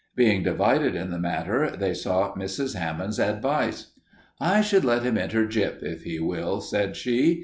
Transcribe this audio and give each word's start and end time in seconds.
Being 0.15 0.41
divided 0.41 0.95
in 0.95 1.11
the 1.11 1.19
matter, 1.19 1.69
they 1.77 1.93
sought 1.93 2.35
Mrs. 2.35 2.73
Hammond's 2.73 3.19
advice. 3.19 3.91
"I 4.39 4.61
should 4.61 4.83
let 4.83 5.03
him 5.03 5.15
enter 5.15 5.45
Gyp 5.45 5.83
if 5.83 6.05
he 6.05 6.19
will," 6.19 6.59
said 6.59 6.95
she. 6.95 7.39